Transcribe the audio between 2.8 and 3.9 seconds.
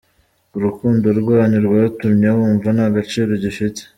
gaciro ugifite.